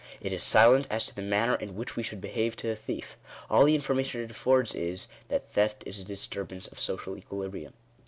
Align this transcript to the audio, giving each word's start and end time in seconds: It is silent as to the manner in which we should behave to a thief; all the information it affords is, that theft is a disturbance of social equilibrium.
It 0.19 0.33
is 0.33 0.41
silent 0.43 0.87
as 0.89 1.05
to 1.05 1.13
the 1.15 1.21
manner 1.21 1.53
in 1.53 1.75
which 1.75 1.95
we 1.95 2.01
should 2.01 2.21
behave 2.21 2.55
to 2.55 2.71
a 2.71 2.75
thief; 2.75 3.19
all 3.51 3.65
the 3.65 3.75
information 3.75 4.23
it 4.23 4.31
affords 4.31 4.73
is, 4.73 5.07
that 5.27 5.51
theft 5.51 5.83
is 5.85 5.99
a 5.99 6.03
disturbance 6.03 6.65
of 6.65 6.79
social 6.79 7.15
equilibrium. 7.15 7.73